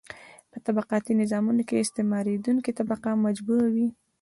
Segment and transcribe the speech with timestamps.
[0.51, 3.87] په طبقاتي نظامونو کې استثماریدونکې طبقه مجبوره وي.